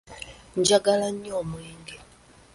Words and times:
Njagala 0.59 1.07
nnyo 1.13 1.33
omwenge. 1.41 1.97